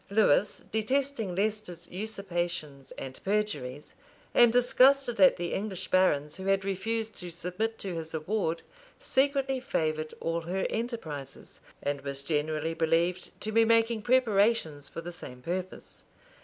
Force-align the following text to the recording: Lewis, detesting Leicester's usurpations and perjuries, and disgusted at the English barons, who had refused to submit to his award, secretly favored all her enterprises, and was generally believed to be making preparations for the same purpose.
Lewis, 0.09 0.61
detesting 0.71 1.35
Leicester's 1.35 1.87
usurpations 1.91 2.91
and 2.93 3.23
perjuries, 3.23 3.93
and 4.33 4.51
disgusted 4.51 5.19
at 5.19 5.37
the 5.37 5.53
English 5.53 5.89
barons, 5.91 6.37
who 6.37 6.45
had 6.45 6.65
refused 6.65 7.15
to 7.15 7.29
submit 7.29 7.77
to 7.77 7.93
his 7.93 8.11
award, 8.11 8.63
secretly 8.97 9.59
favored 9.59 10.11
all 10.19 10.41
her 10.41 10.65
enterprises, 10.71 11.59
and 11.83 12.01
was 12.01 12.23
generally 12.23 12.73
believed 12.73 13.29
to 13.39 13.51
be 13.51 13.63
making 13.63 14.01
preparations 14.01 14.89
for 14.89 15.01
the 15.01 15.11
same 15.11 15.39
purpose. 15.39 16.03